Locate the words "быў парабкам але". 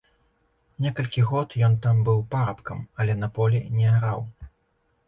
2.09-3.19